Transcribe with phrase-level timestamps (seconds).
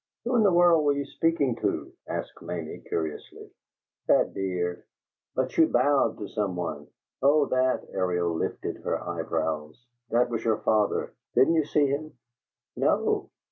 [0.25, 3.51] "Who in the world were you speaking to?" asked Mamie, curiously.
[4.07, 4.83] "That deer."
[5.35, 6.87] "But you bowed to some one."
[7.21, 11.13] "Oh, that," Ariel lifted her eyebrows, "that was your father.
[11.35, 12.13] Didn't you see him?"
[12.75, 13.29] "No."